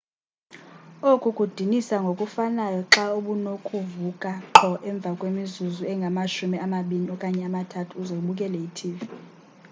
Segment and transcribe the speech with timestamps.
[1.11, 8.97] oku kudinisa ngokufanayo xa ubunokuvuka qho emva kwemizuzu engamashumi amabini okanye amathathu uze ubukele i-tv